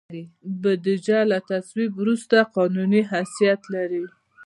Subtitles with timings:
[0.61, 4.03] بودیجه له تصویب وروسته قانوني حیثیت لري.